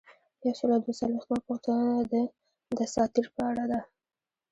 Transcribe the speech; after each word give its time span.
یو 0.43 0.53
سل 0.59 0.69
او 0.75 0.81
دوه 0.83 0.93
څلویښتمه 0.99 1.39
پوښتنه 1.47 1.85
د 2.11 2.15
دساتیر 2.79 3.25
په 3.35 3.41
اړه 3.49 3.63
ده. 3.71 3.79